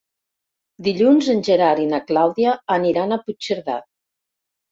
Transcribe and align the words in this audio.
Dilluns 0.87 1.27
en 1.33 1.43
Gerard 1.49 1.83
i 1.83 1.85
na 1.91 1.99
Clàudia 2.07 2.55
aniran 2.79 3.13
a 3.13 3.19
Puigcerdà. 3.27 3.77